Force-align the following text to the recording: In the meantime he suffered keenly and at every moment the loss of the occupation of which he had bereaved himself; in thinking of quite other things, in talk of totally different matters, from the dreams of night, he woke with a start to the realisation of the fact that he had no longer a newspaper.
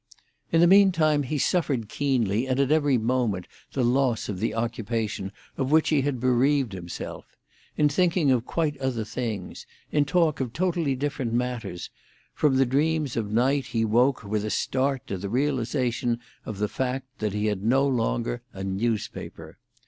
In 0.51 0.61
the 0.61 0.65
meantime 0.65 1.21
he 1.21 1.37
suffered 1.37 1.87
keenly 1.87 2.47
and 2.47 2.59
at 2.59 2.71
every 2.71 2.97
moment 2.97 3.45
the 3.73 3.83
loss 3.83 4.29
of 4.29 4.39
the 4.39 4.55
occupation 4.55 5.31
of 5.59 5.69
which 5.71 5.89
he 5.89 6.01
had 6.01 6.19
bereaved 6.19 6.73
himself; 6.73 7.37
in 7.77 7.87
thinking 7.87 8.31
of 8.31 8.43
quite 8.43 8.75
other 8.79 9.05
things, 9.05 9.67
in 9.91 10.05
talk 10.05 10.39
of 10.39 10.53
totally 10.53 10.95
different 10.95 11.33
matters, 11.33 11.91
from 12.33 12.55
the 12.57 12.65
dreams 12.65 13.15
of 13.15 13.31
night, 13.31 13.67
he 13.67 13.85
woke 13.85 14.23
with 14.23 14.43
a 14.43 14.49
start 14.49 15.05
to 15.05 15.19
the 15.19 15.29
realisation 15.29 16.19
of 16.45 16.57
the 16.57 16.67
fact 16.67 17.19
that 17.19 17.33
he 17.33 17.45
had 17.45 17.63
no 17.63 17.87
longer 17.87 18.41
a 18.53 18.63
newspaper. 18.63 19.59